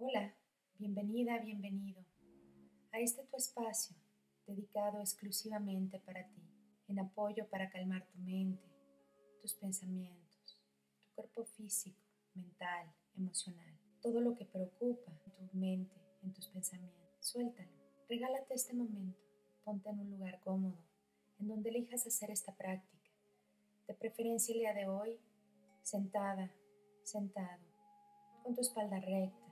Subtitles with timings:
[0.00, 0.32] Hola,
[0.78, 2.00] bienvenida, bienvenido
[2.92, 3.96] a este tu espacio
[4.46, 6.40] dedicado exclusivamente para ti,
[6.86, 8.62] en apoyo para calmar tu mente,
[9.42, 10.62] tus pensamientos,
[11.02, 12.00] tu cuerpo físico,
[12.34, 17.18] mental, emocional, todo lo que preocupa en tu mente, en tus pensamientos.
[17.18, 17.72] Suéltalo,
[18.08, 19.18] regálate este momento,
[19.64, 20.78] ponte en un lugar cómodo,
[21.40, 23.10] en donde elijas hacer esta práctica.
[23.88, 25.18] De preferencia el día de hoy,
[25.82, 26.54] sentada,
[27.02, 27.64] sentado,
[28.44, 29.47] con tu espalda recta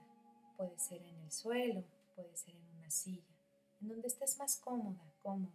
[0.57, 1.83] Puede ser en el suelo,
[2.15, 3.37] puede ser en una silla,
[3.79, 5.53] en donde estés más cómoda, cómodo.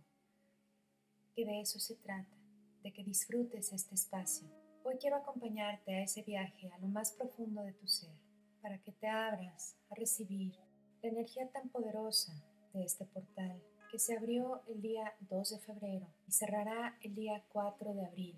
[1.34, 2.37] Que de eso se trata,
[2.84, 4.48] de que disfrutes este espacio.
[4.84, 8.15] Hoy quiero acompañarte a ese viaje a lo más profundo de tu ser,
[8.60, 10.57] para que te abras a recibir
[11.02, 12.32] la energía tan poderosa
[12.73, 13.60] de este portal
[13.91, 18.37] que se abrió el día 2 de febrero y cerrará el día 4 de abril.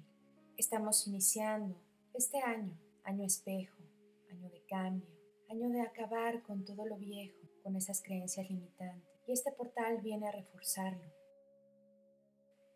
[0.57, 1.77] Estamos iniciando
[2.15, 2.75] este año,
[3.05, 3.83] año espejo,
[4.31, 5.14] año de cambio,
[5.49, 9.09] año de acabar con todo lo viejo, con esas creencias limitantes.
[9.27, 11.13] Y este portal viene a reforzarlo.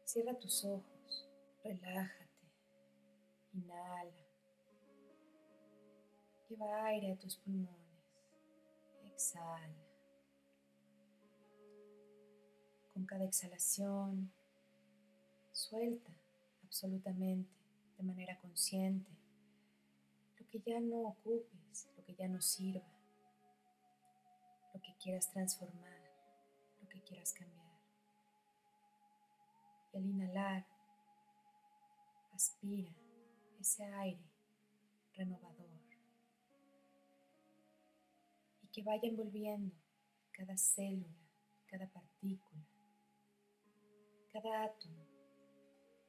[0.04, 1.28] Cierra tus ojos,
[1.62, 2.48] relájate,
[3.52, 4.26] inhala.
[6.48, 7.76] Lleva aire a tus pulmones,
[9.04, 9.74] exhala.
[12.94, 14.32] Con cada exhalación,
[15.52, 16.12] suelta
[16.64, 17.50] absolutamente,
[17.98, 19.10] de manera consciente,
[20.50, 22.86] que ya no ocupes, lo que ya no sirva,
[24.72, 26.10] lo que quieras transformar,
[26.80, 27.68] lo que quieras cambiar.
[29.92, 30.66] Y al inhalar,
[32.32, 32.92] aspira
[33.58, 34.22] ese aire
[35.14, 35.68] renovador
[38.62, 39.74] y que vaya envolviendo
[40.30, 41.18] cada célula,
[41.66, 42.64] cada partícula,
[44.32, 45.04] cada átomo,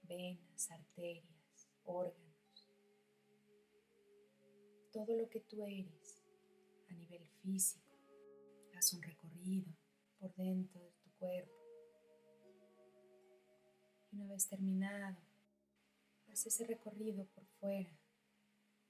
[0.03, 2.28] venas, arterias, órganos
[4.91, 6.23] todo lo que tú eres
[6.89, 7.95] a nivel físico.
[8.75, 9.71] Haz un recorrido
[10.19, 11.53] por dentro de tu cuerpo.
[14.11, 15.17] Y una vez terminado,
[16.27, 17.95] haz ese recorrido por fuera,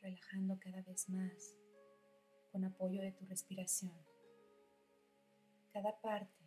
[0.02, 1.58] relajando cada vez más
[2.52, 3.98] con apoyo de tu respiración.
[5.74, 6.44] Cada parte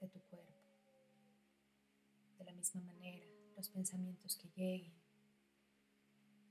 [0.00, 0.52] de tu cuerpo.
[2.38, 3.26] De la misma manera,
[3.56, 4.94] los pensamientos que lleguen,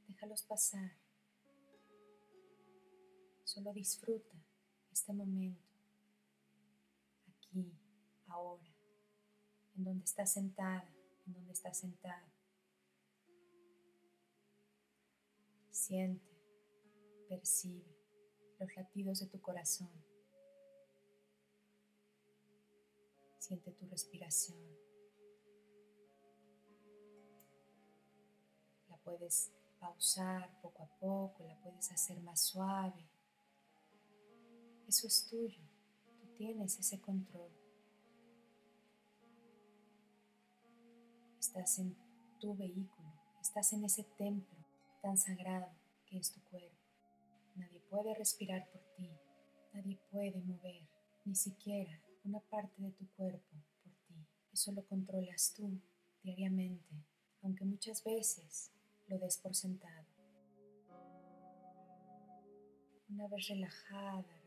[0.08, 1.01] déjalos pasar
[3.54, 4.34] Solo disfruta
[4.94, 5.68] este momento,
[7.28, 7.70] aquí,
[8.28, 8.64] ahora,
[9.76, 10.90] en donde estás sentada,
[11.28, 12.32] en donde estás sentado.
[15.70, 16.32] Siente,
[17.28, 17.94] percibe
[18.58, 19.92] los latidos de tu corazón.
[23.38, 24.66] Siente tu respiración.
[28.88, 33.11] La puedes pausar poco a poco, la puedes hacer más suave
[34.92, 35.62] eso es tuyo.
[36.20, 37.50] Tú tienes ese control.
[41.40, 41.96] Estás en
[42.42, 43.14] tu vehículo.
[43.42, 44.58] Estás en ese templo
[45.02, 45.72] tan sagrado
[46.06, 46.76] que es tu cuerpo.
[47.56, 49.10] Nadie puede respirar por ti.
[49.74, 50.86] Nadie puede mover
[51.24, 54.28] ni siquiera una parte de tu cuerpo por ti.
[54.52, 55.80] Eso lo controlas tú
[56.22, 56.96] diariamente,
[57.42, 58.74] aunque muchas veces
[59.08, 60.06] lo des por sentado.
[63.08, 64.41] Una vez relajada,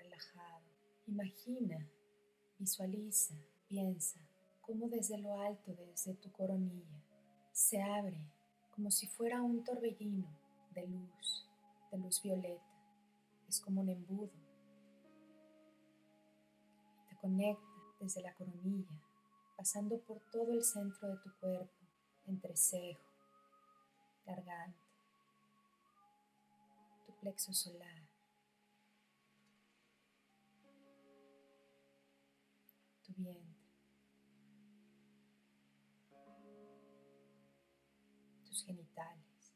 [1.07, 1.87] Imagina,
[2.59, 3.35] visualiza,
[3.69, 4.19] piensa
[4.63, 7.03] cómo desde lo alto, desde tu coronilla,
[7.53, 8.19] se abre
[8.75, 10.27] como si fuera un torbellino
[10.71, 11.47] de luz,
[11.93, 12.65] de luz violeta.
[13.49, 14.33] Es como un embudo.
[17.11, 17.63] Te conecta
[18.01, 18.99] desde la coronilla,
[19.57, 21.85] pasando por todo el centro de tu cuerpo,
[22.27, 23.05] entre cejo,
[24.27, 24.83] garganta,
[27.07, 28.14] tu plexo solar
[33.17, 33.55] vientre,
[38.45, 39.53] tus genitales,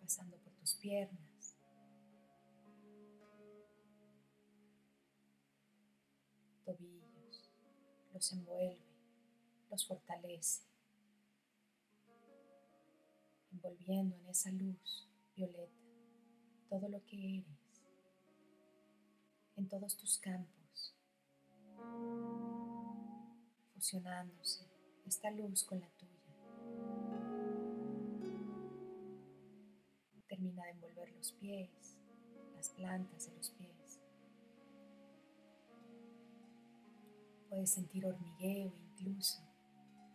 [0.00, 1.56] pasando por tus piernas,
[6.64, 7.50] tobillos,
[8.12, 8.78] los envuelve,
[9.70, 10.62] los fortalece,
[13.52, 15.82] envolviendo en esa luz violeta
[16.68, 17.61] todo lo que eres
[19.56, 20.94] en todos tus campos,
[23.74, 24.66] fusionándose
[25.06, 26.12] esta luz con la tuya.
[30.28, 31.98] Termina de envolver los pies,
[32.56, 34.00] las plantas de los pies.
[37.50, 39.42] Puedes sentir hormigueo incluso,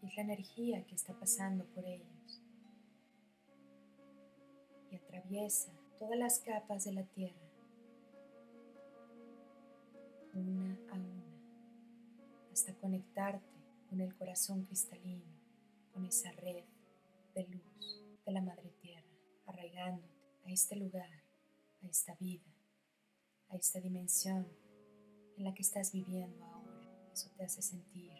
[0.01, 2.41] y es la energía que está pasando por ellos.
[4.89, 7.46] Y atraviesa todas las capas de la tierra
[12.57, 13.45] hasta conectarte
[13.87, 15.31] con el corazón cristalino,
[15.93, 16.63] con esa red
[17.35, 19.07] de luz de la Madre Tierra,
[19.45, 20.11] arraigándote
[20.43, 21.23] a este lugar,
[21.83, 22.51] a esta vida,
[23.49, 24.47] a esta dimensión
[25.37, 27.11] en la que estás viviendo ahora.
[27.13, 28.11] Eso te hace sentir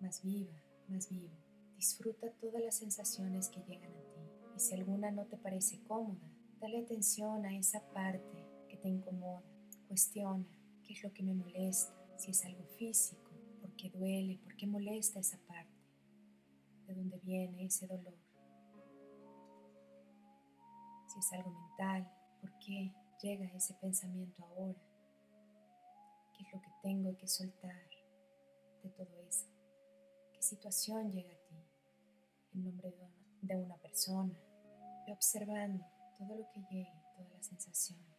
[0.00, 1.36] más viva, más vivo.
[1.76, 4.20] Disfruta todas las sensaciones que llegan a ti
[4.56, 6.30] y si alguna no te parece cómoda,
[6.60, 9.42] dale atención a esa parte que te incomoda.
[9.86, 10.55] Cuestiona
[10.86, 13.30] qué es lo que me molesta, si es algo físico,
[13.60, 15.74] por qué duele, por qué molesta esa parte,
[16.86, 18.16] de dónde viene ese dolor.
[21.08, 22.10] Si es algo mental,
[22.40, 22.92] por qué
[23.22, 24.80] llega ese pensamiento ahora,
[26.36, 27.88] qué es lo que tengo que soltar
[28.82, 29.56] de todo eso
[30.46, 31.56] situación llega a ti
[32.54, 32.94] en nombre
[33.42, 34.38] de una, persona.
[35.06, 35.84] Ve observando
[36.16, 38.15] todo lo que llegue, todas las sensaciones.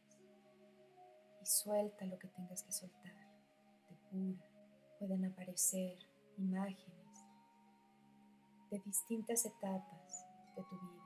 [1.47, 3.15] Y suelta lo que tengas que soltar.
[3.89, 4.43] Depura.
[4.99, 5.97] Pueden aparecer
[6.37, 7.25] imágenes
[8.69, 10.25] de distintas etapas
[10.57, 11.03] de tu vida.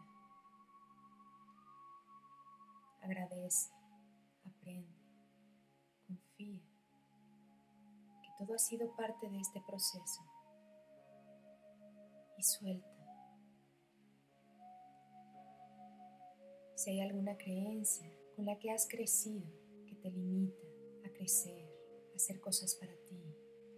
[3.03, 3.69] Agradece,
[4.45, 4.95] aprende,
[6.07, 6.63] confía
[8.23, 10.23] que todo ha sido parte de este proceso
[12.43, 12.88] suelta.
[16.75, 19.61] Si hay alguna creencia con la que has crecido
[20.01, 20.65] te limita
[21.06, 21.69] a crecer,
[22.13, 23.24] a hacer cosas para ti,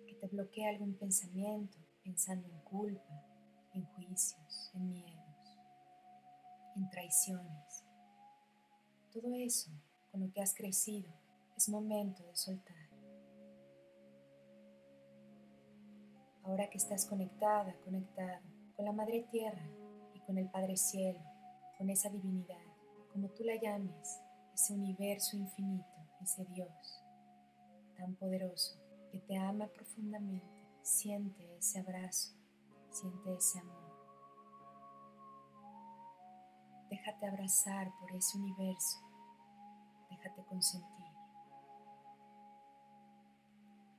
[0.08, 3.26] que te bloquea algún pensamiento pensando en culpa,
[3.74, 5.60] en juicios, en miedos,
[6.76, 7.84] en traiciones,
[9.14, 9.70] todo eso
[10.12, 11.08] con lo que has crecido
[11.56, 12.90] es momento de soltar.
[16.42, 18.42] Ahora que estás conectada, conectado
[18.76, 19.70] con la Madre Tierra
[20.16, 21.22] y con el Padre Cielo,
[21.78, 22.66] con esa divinidad,
[23.12, 24.20] como tú la llames,
[24.54, 25.86] ese universo infinito,
[26.22, 27.04] ese Dios
[27.98, 28.80] tan poderoso
[29.12, 32.34] que te ama profundamente, siente ese abrazo,
[32.90, 33.94] siente ese amor.
[36.90, 39.00] Déjate abrazar por ese universo,
[40.10, 40.90] déjate consentir.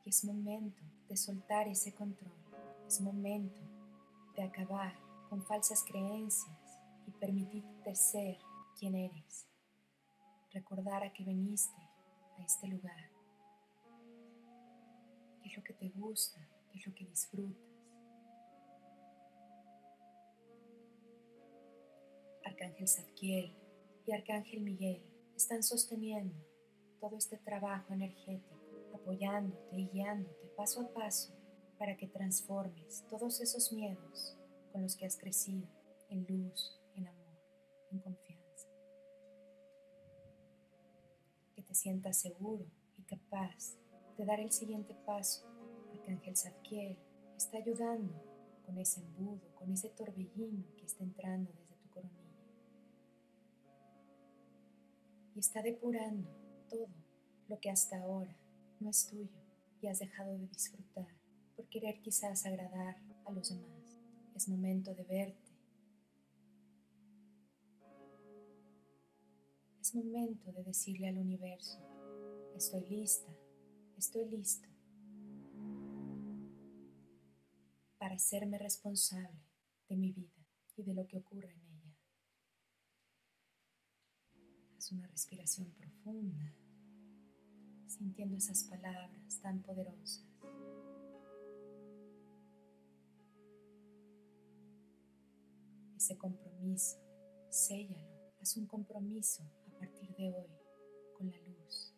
[0.05, 2.37] Y es momento de soltar ese control,
[2.87, 3.61] es momento
[4.37, 4.95] de acabar
[5.29, 8.39] con falsas creencias y permitirte ser
[8.79, 9.54] quien eres.
[10.55, 11.83] Recordar a que viniste
[12.39, 13.11] a este lugar.
[15.43, 16.41] ¿Qué es lo que te gusta?
[16.73, 17.75] ¿Qué es lo que disfrutas?
[22.45, 23.53] Arcángel Zadkiel
[24.07, 25.03] y Arcángel Miguel
[25.35, 26.37] están sosteniendo
[27.01, 28.55] todo este trabajo energético,
[28.95, 31.35] apoyándote y guiándote paso a paso
[31.79, 34.39] para que transformes todos esos miedos
[34.73, 35.67] con los que has crecido
[36.09, 37.39] en luz, en amor,
[37.91, 38.69] en confianza.
[41.55, 42.65] Que te sientas seguro
[42.97, 43.75] y capaz
[44.17, 45.45] de dar el siguiente paso.
[45.93, 46.97] Arcángel Zadkiel
[47.37, 48.15] está ayudando
[48.65, 52.45] con ese embudo, con ese torbellino que está entrando desde tu coronilla.
[55.35, 56.31] Y está depurando
[56.71, 56.87] todo
[57.49, 58.37] lo que hasta ahora
[58.79, 59.43] no es tuyo
[59.83, 61.09] y has dejado de disfrutar
[61.57, 64.01] por querer quizás agradar a los demás.
[64.37, 65.44] Es momento de verte.
[69.95, 71.79] Momento de decirle al universo,
[72.57, 73.33] estoy lista,
[73.97, 74.69] estoy listo
[77.97, 79.39] para hacerme responsable
[79.89, 81.97] de mi vida y de lo que ocurre en ella.
[84.77, 86.53] Haz una respiración profunda,
[87.87, 90.25] sintiendo esas palabras tan poderosas.
[95.97, 96.99] ese compromiso,
[97.49, 99.43] séllalo, haz un compromiso
[99.75, 100.47] a partir de hoy
[101.17, 101.93] con la luz,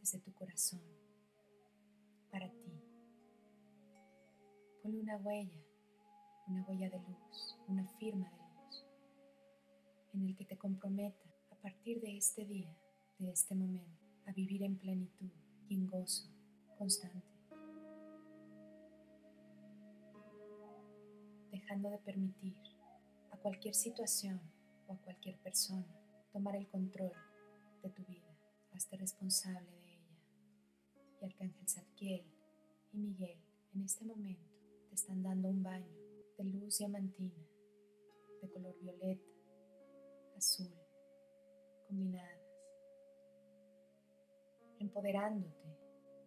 [0.00, 0.80] desde tu corazón,
[2.30, 2.72] para ti.
[4.82, 5.64] Ponle una huella,
[6.48, 8.86] una huella de luz, una firma de luz,
[10.14, 12.76] en el que te comprometa a partir de este día,
[13.18, 15.30] de este momento, a vivir en plenitud
[15.68, 16.28] y en gozo
[16.78, 17.36] constante.
[21.66, 22.54] dejando de permitir
[23.32, 24.40] a cualquier situación
[24.88, 25.86] o a cualquier persona
[26.32, 27.12] tomar el control
[27.82, 28.36] de tu vida.
[28.72, 30.18] Hazte responsable de ella.
[31.20, 32.24] Y Arcángel Zadkiel
[32.92, 33.38] y Miguel
[33.74, 34.50] en este momento
[34.88, 35.96] te están dando un baño
[36.38, 37.46] de luz diamantina,
[38.42, 39.30] de color violeta,
[40.36, 40.72] azul,
[41.88, 42.40] combinadas,
[44.78, 45.76] empoderándote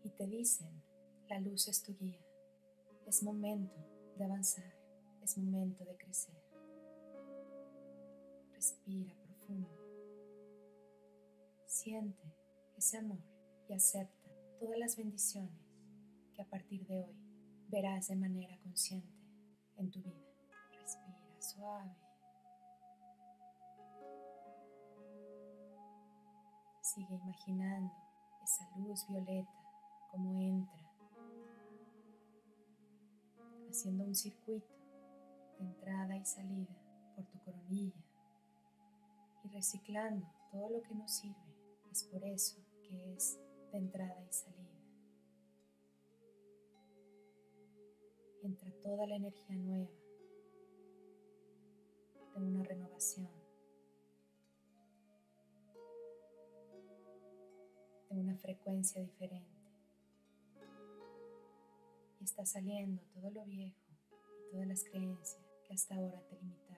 [0.04, 0.82] y te dicen,
[1.30, 2.20] la luz es tu guía.
[3.06, 3.75] Es momento
[4.18, 4.74] de avanzar.
[5.22, 6.49] Es momento de crecer.
[8.60, 9.70] Respira profundo.
[11.66, 12.22] Siente
[12.75, 13.24] ese amor
[13.70, 15.56] y acepta todas las bendiciones
[16.34, 17.16] que a partir de hoy
[17.70, 19.16] verás de manera consciente
[19.78, 20.28] en tu vida.
[20.78, 21.96] Respira suave.
[26.82, 27.94] Sigue imaginando
[28.44, 29.54] esa luz violeta
[30.12, 30.92] como entra,
[33.70, 34.75] haciendo un circuito
[35.60, 36.75] de entrada y salida
[37.16, 38.09] por tu coronilla
[39.43, 41.36] y reciclando todo lo que nos sirve.
[41.91, 43.39] Es por eso que es
[43.72, 44.69] de entrada y salida.
[48.43, 49.89] Entra toda la energía nueva
[52.36, 53.29] de una renovación,
[58.10, 59.60] de una frecuencia diferente.
[62.19, 63.77] Y está saliendo todo lo viejo
[64.48, 66.69] y todas las creencias que hasta ahora te limitaban.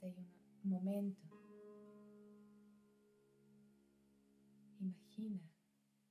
[0.00, 1.20] Quédate ahí un momento.
[4.80, 5.40] Imagina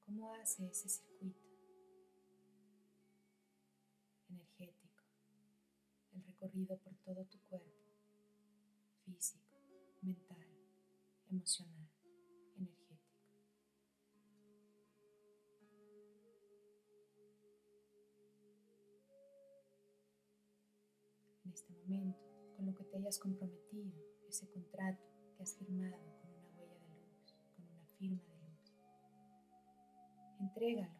[0.05, 1.43] cómo hace ese circuito
[4.29, 5.01] energético,
[6.13, 7.67] el recorrido por todo tu cuerpo,
[9.05, 9.57] físico,
[10.03, 10.45] mental,
[11.31, 11.89] emocional,
[12.57, 12.99] energético.
[21.43, 23.89] En este momento, con lo que te hayas comprometido,
[24.27, 25.01] ese contrato
[25.37, 28.73] que has firmado con una huella de luz, con una firma de luz,
[30.41, 30.91] entrégalo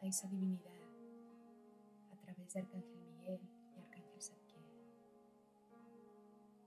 [0.00, 0.72] a esa divinidad
[2.12, 3.40] a través de Arcángel Miguel
[3.76, 4.64] y Arcángel Zadkiel.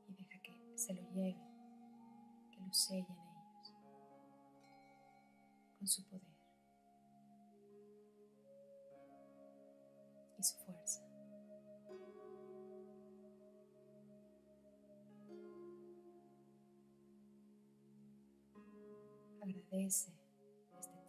[0.10, 1.42] Y deja que se lo lleve,
[2.52, 3.74] que lo sellen ellos
[5.80, 6.25] con su poder
[19.86, 20.12] Este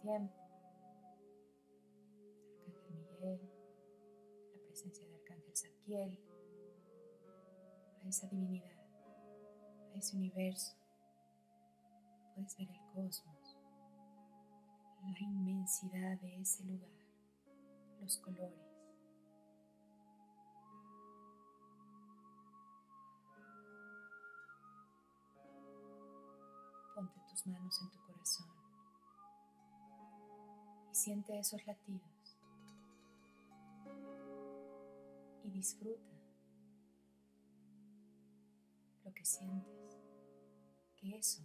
[0.03, 0.35] tiempo,
[2.67, 3.41] Arcángel Miguel,
[4.53, 6.19] la presencia de Arcángel Zadkiel,
[8.03, 8.77] a esa divinidad,
[9.95, 10.75] a ese universo.
[12.35, 13.57] Puedes ver el cosmos,
[15.01, 16.91] la inmensidad de ese lugar,
[17.99, 18.61] los colores.
[26.93, 28.56] Ponte tus manos en tu corazón
[30.97, 32.39] siente esos latidos
[35.43, 36.15] y disfruta
[39.05, 39.95] lo que sientes,
[40.95, 41.43] que eso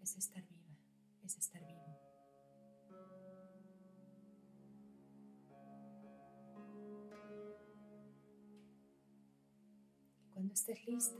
[0.00, 0.78] es estar viva,
[1.24, 1.98] es estar vivo.
[10.22, 11.18] Y cuando estés lista,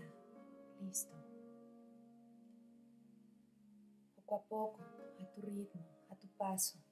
[0.80, 1.16] listo,
[4.14, 4.80] poco a poco,
[5.20, 6.83] a tu ritmo, a tu paso,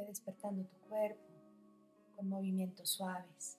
[0.00, 1.20] ve despertando tu cuerpo
[2.16, 3.58] con movimientos suaves.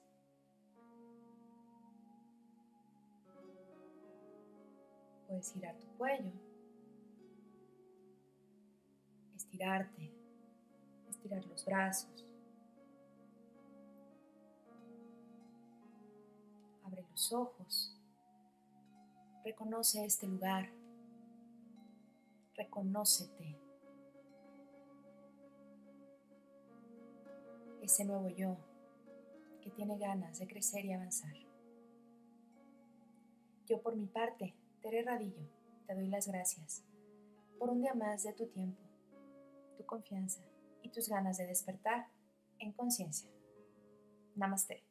[5.28, 6.32] Puedes girar tu cuello,
[9.36, 10.12] estirarte,
[11.10, 12.26] estirar los brazos.
[16.84, 17.98] Abre los ojos.
[19.46, 20.70] Reconoce este lugar.
[22.56, 23.71] Reconócete.
[27.82, 28.58] Ese nuevo yo
[29.62, 31.34] que tiene ganas de crecer y avanzar.
[33.66, 35.50] Yo por mi parte, Tere Radillo,
[35.88, 36.84] te doy las gracias
[37.58, 38.82] por un día más de tu tiempo,
[39.78, 40.42] tu confianza
[40.82, 42.08] y tus ganas de despertar
[42.60, 43.30] en conciencia.
[44.36, 44.91] Namaste.